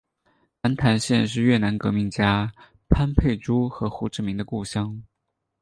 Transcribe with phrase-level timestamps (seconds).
[0.63, 2.51] 南坛县是越南革命家
[2.89, 5.03] 潘佩珠和胡志明的故乡。